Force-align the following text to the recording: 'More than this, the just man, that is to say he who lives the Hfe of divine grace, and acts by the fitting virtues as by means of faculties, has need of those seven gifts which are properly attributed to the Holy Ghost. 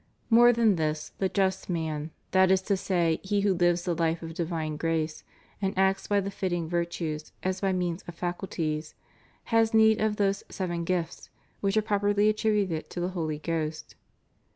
'More 0.31 0.51
than 0.51 0.77
this, 0.77 1.09
the 1.19 1.29
just 1.29 1.69
man, 1.69 2.09
that 2.31 2.49
is 2.49 2.63
to 2.63 2.75
say 2.75 3.19
he 3.21 3.41
who 3.41 3.53
lives 3.53 3.83
the 3.83 3.95
Hfe 3.95 4.23
of 4.23 4.33
divine 4.33 4.75
grace, 4.75 5.23
and 5.61 5.77
acts 5.77 6.07
by 6.07 6.19
the 6.19 6.31
fitting 6.31 6.67
virtues 6.67 7.31
as 7.43 7.61
by 7.61 7.71
means 7.71 8.03
of 8.07 8.15
faculties, 8.15 8.95
has 9.53 9.75
need 9.75 10.01
of 10.01 10.15
those 10.15 10.43
seven 10.49 10.85
gifts 10.85 11.29
which 11.59 11.77
are 11.77 11.83
properly 11.83 12.29
attributed 12.29 12.89
to 12.89 12.99
the 12.99 13.09
Holy 13.09 13.37
Ghost. 13.37 13.93